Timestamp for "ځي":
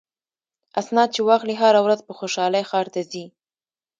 3.11-3.25